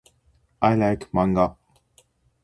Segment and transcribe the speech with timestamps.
[0.63, 1.57] I like manga.